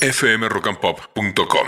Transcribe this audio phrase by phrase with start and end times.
[0.00, 1.66] fmrockandpop.com.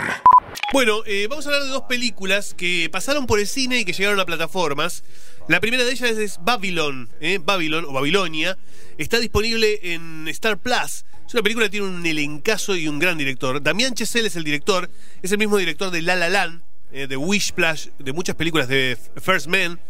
[0.72, 3.92] Bueno, eh, vamos a hablar de dos películas que pasaron por el cine y que
[3.92, 5.04] llegaron a plataformas.
[5.48, 7.38] La primera de ellas es Babylon, ¿eh?
[7.42, 8.56] Babylon o Babilonia.
[8.96, 11.04] Está disponible en Star Plus.
[11.26, 13.62] Es una película que tiene un elencazo y un gran director.
[13.62, 14.90] Damián Chesel es el director,
[15.22, 16.62] es el mismo director de La La Land,
[16.92, 19.80] eh, de Wishplash, de muchas películas de First Man.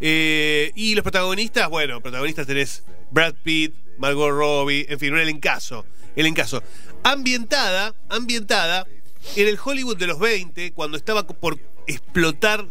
[0.00, 5.84] Eh, y los protagonistas, bueno, protagonistas tenés Brad Pitt, Margot Robbie, en fin, un elencazo.
[6.16, 6.62] Elencazo.
[7.04, 8.86] Ambientada, ambientada
[9.36, 12.66] en el Hollywood de los 20, cuando estaba por explotar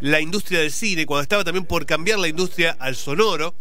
[0.00, 3.54] la industria del cine, cuando estaba también por cambiar la industria al sonoro.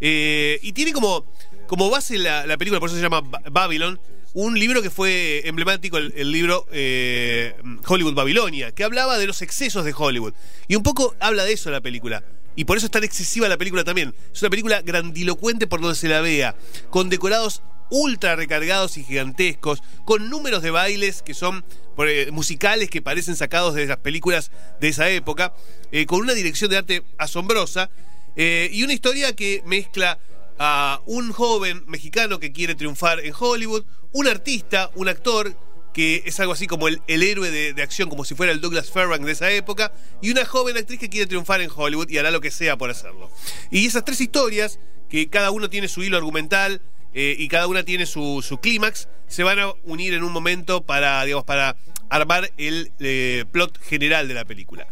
[0.00, 1.24] Eh, y tiene como,
[1.66, 4.00] como base la, la película, por eso se llama Ba- Babylon,
[4.34, 7.54] un libro que fue emblemático, el, el libro eh,
[7.86, 10.32] Hollywood Babilonia, que hablaba de los excesos de Hollywood.
[10.68, 12.24] Y un poco habla de eso la película.
[12.56, 14.14] Y por eso es tan excesiva la película también.
[14.32, 16.54] Es una película grandilocuente por donde se la vea,
[16.90, 17.62] con decorados
[17.92, 21.64] ultra recargados y gigantescos, con números de bailes que son
[21.98, 25.52] eh, musicales que parecen sacados de las películas de esa época,
[25.92, 27.90] eh, con una dirección de arte asombrosa
[28.34, 30.18] eh, y una historia que mezcla
[30.58, 35.54] a un joven mexicano que quiere triunfar en Hollywood, un artista, un actor
[35.92, 39.22] que es algo así como el, héroe de, acción, como si fuera el Douglas Fairbank
[39.22, 42.40] de esa época, y una joven actriz que quiere triunfar en Hollywood y hará lo
[42.40, 43.30] que sea por hacerlo.
[43.70, 46.80] Y esas tres historias, que cada uno tiene su hilo argumental
[47.12, 50.82] eh, y cada una tiene su, su clímax, se van a unir en un momento
[50.82, 51.76] para, digamos, para
[52.08, 54.86] armar el eh, plot general de la película.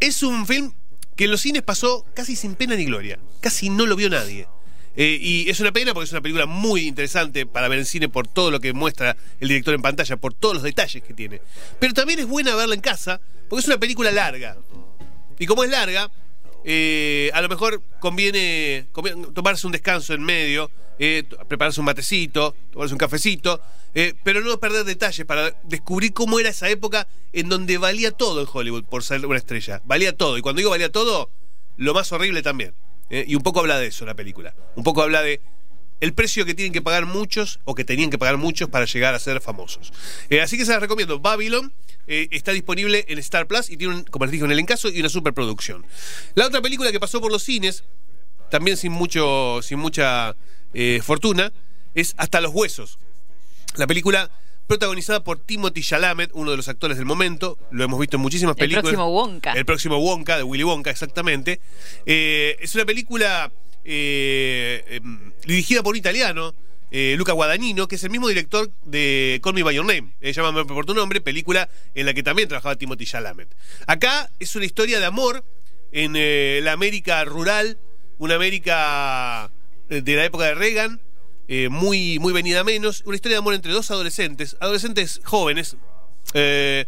[0.00, 0.72] Es un film
[1.16, 4.46] que en los cines pasó casi sin pena ni gloria, casi no lo vio nadie.
[4.96, 8.08] Eh, y es una pena porque es una película muy interesante para ver en cine
[8.08, 11.42] por todo lo que muestra el director en pantalla, por todos los detalles que tiene.
[11.78, 14.56] Pero también es buena verla en casa porque es una película larga.
[15.38, 16.10] Y como es larga,
[16.64, 18.86] eh, a lo mejor conviene,
[19.34, 23.60] tomarse un descanso en medio, eh, prepararse un matecito, tomarse un cafecito,
[24.22, 28.48] pero no perder detalles para descubrir cómo era esa época en donde valía todo en
[28.50, 29.80] Hollywood por ser una estrella.
[29.84, 30.36] Valía todo.
[30.36, 31.30] Y cuando digo valía todo,
[31.76, 32.74] lo más horrible también.
[33.10, 34.54] Eh, y un poco habla de eso la película.
[34.74, 35.40] Un poco habla de
[36.00, 39.14] el precio que tienen que pagar muchos o que tenían que pagar muchos para llegar
[39.14, 39.92] a ser famosos.
[40.28, 41.18] Eh, así que se las recomiendo.
[41.20, 41.72] Babylon
[42.06, 45.00] eh, está disponible en Star Plus y tiene, un, como les dije, un elencazo y
[45.00, 45.86] una superproducción.
[46.34, 47.84] La otra película que pasó por los cines,
[48.50, 50.36] también sin mucho, sin mucha
[51.02, 51.52] fortuna,
[51.94, 52.98] es Hasta los huesos.
[53.76, 54.30] La película
[54.66, 58.54] protagonizada por Timothy Chalamet, uno de los actores del momento, lo hemos visto en muchísimas
[58.56, 58.82] El películas.
[58.82, 59.52] próximo Wonka.
[59.52, 61.60] El próximo Wonka, de Willy Wonka, exactamente.
[62.04, 63.52] Eh, es una película
[63.84, 66.54] eh, em, dirigida por un italiano,
[66.90, 70.32] eh, Luca Guadagnino, que es el mismo director de Call Me By Your Name, eh,
[70.32, 73.48] Llámame por tu nombre, película en la que también trabajaba Timothy Chalamet.
[73.86, 75.44] Acá es una historia de amor
[75.92, 77.78] en eh, la América rural,
[78.18, 79.50] una América
[79.88, 81.00] de la época de Reagan,
[81.48, 85.76] eh, muy, muy venida menos, una historia de amor entre dos adolescentes, adolescentes jóvenes,
[86.34, 86.86] eh,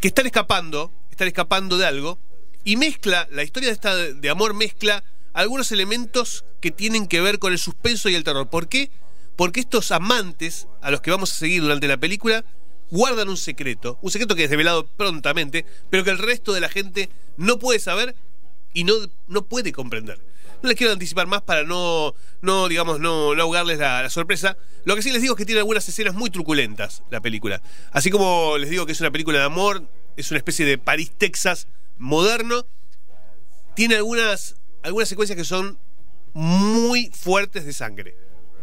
[0.00, 2.18] que están escapando, están escapando de algo,
[2.64, 7.38] y mezcla, la historia de esta de amor mezcla algunos elementos que tienen que ver
[7.38, 8.48] con el suspenso y el terror.
[8.48, 8.90] ¿Por qué?
[9.36, 12.44] Porque estos amantes, a los que vamos a seguir durante la película,
[12.90, 16.68] guardan un secreto, un secreto que es revelado prontamente, pero que el resto de la
[16.68, 18.14] gente no puede saber
[18.72, 18.94] y no,
[19.26, 20.18] no puede comprender.
[20.66, 22.12] No les quiero anticipar más para no,
[22.42, 24.56] no digamos, no, ahogarles la, la sorpresa.
[24.84, 27.62] Lo que sí les digo es que tiene algunas escenas muy truculentas la película.
[27.92, 31.12] Así como les digo que es una película de amor, es una especie de París,
[31.16, 31.68] Texas
[31.98, 32.66] moderno,
[33.76, 35.78] tiene algunas, algunas secuencias que son
[36.32, 38.16] muy fuertes de sangre.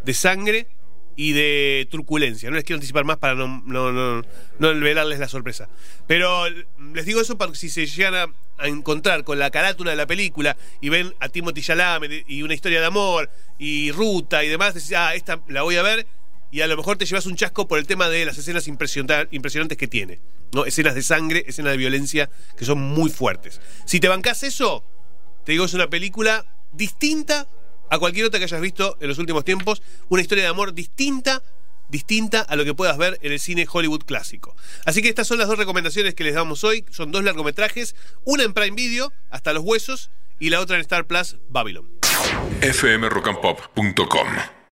[0.03, 0.68] De sangre
[1.16, 2.50] y de truculencia.
[2.50, 4.24] No les quiero anticipar más para no, no, no,
[4.59, 5.69] no revelarles la sorpresa.
[6.07, 6.46] Pero
[6.94, 9.97] les digo eso para que si se llegan a, a encontrar con la carátula de
[9.97, 13.29] la película y ven a Timothy Chalamet y una historia de amor
[13.59, 16.06] y ruta y demás, decís, ah, esta la voy a ver
[16.51, 19.28] y a lo mejor te llevas un chasco por el tema de las escenas impresiona-
[19.31, 20.19] impresionantes que tiene.
[20.51, 20.66] ¿no?
[20.66, 23.59] Escenas de sangre, escenas de violencia que son muy fuertes.
[23.85, 24.84] Si te bancás eso,
[25.45, 27.47] te digo, es una película distinta
[27.89, 29.81] a cualquier otra que hayas visto en los últimos tiempos.
[30.09, 31.41] Una historia de amor distinta,
[31.89, 34.56] distinta a lo que puedas ver en el cine Hollywood clásico.
[34.85, 36.85] Así que estas son las dos recomendaciones que les damos hoy.
[36.91, 40.09] Son dos largometrajes, una en Prime Video, hasta los huesos,
[40.39, 41.89] y la otra en Star Plus, Babylon.
[42.62, 44.62] fmrockandpop.com.